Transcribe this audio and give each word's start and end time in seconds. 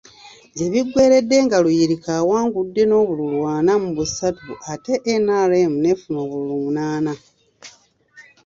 Gye 0.55 0.67
biggweeredde 0.71 1.37
nga 1.45 1.57
Luyirika 1.63 2.09
awangudde 2.21 2.81
n’obululu 2.87 3.37
ana 3.55 3.73
mu 3.83 3.89
busatu 3.97 4.51
ate 4.71 4.93
NRM 5.25 5.73
n’efuna 5.79 6.17
obululu 6.25 6.55
munaana. 6.63 7.13